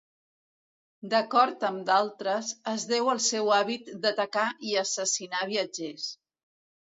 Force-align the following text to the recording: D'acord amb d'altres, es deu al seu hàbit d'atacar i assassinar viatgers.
D'acord 1.09 1.65
amb 1.67 1.83
d'altres, 1.89 2.49
es 2.71 2.85
deu 2.93 3.11
al 3.13 3.21
seu 3.27 3.51
hàbit 3.59 3.93
d'atacar 4.07 4.47
i 4.71 4.75
assassinar 4.85 5.45
viatgers. 5.53 6.09